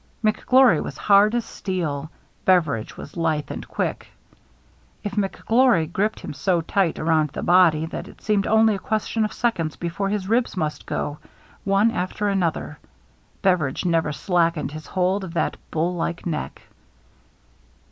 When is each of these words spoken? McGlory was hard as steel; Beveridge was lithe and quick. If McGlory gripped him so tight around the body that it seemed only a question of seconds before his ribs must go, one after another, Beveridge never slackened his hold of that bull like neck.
McGlory 0.23 0.81
was 0.81 0.97
hard 0.97 1.35
as 1.35 1.45
steel; 1.45 2.09
Beveridge 2.43 2.97
was 2.97 3.15
lithe 3.15 3.51
and 3.51 3.67
quick. 3.67 4.07
If 5.03 5.11
McGlory 5.11 5.91
gripped 5.93 6.21
him 6.21 6.33
so 6.33 6.61
tight 6.61 6.97
around 6.97 7.29
the 7.29 7.43
body 7.43 7.85
that 7.85 8.07
it 8.07 8.19
seemed 8.19 8.47
only 8.47 8.73
a 8.73 8.79
question 8.79 9.23
of 9.23 9.31
seconds 9.31 9.75
before 9.75 10.09
his 10.09 10.27
ribs 10.27 10.57
must 10.57 10.87
go, 10.87 11.19
one 11.65 11.91
after 11.91 12.27
another, 12.27 12.79
Beveridge 13.43 13.85
never 13.85 14.11
slackened 14.11 14.71
his 14.71 14.87
hold 14.87 15.23
of 15.23 15.35
that 15.35 15.57
bull 15.69 15.93
like 15.93 16.25
neck. 16.25 16.63